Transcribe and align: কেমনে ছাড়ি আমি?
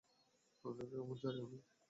কেমনে 0.65 1.15
ছাড়ি 1.21 1.39
আমি? 1.45 1.57